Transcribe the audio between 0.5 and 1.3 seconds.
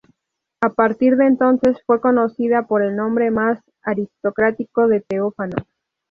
A partir de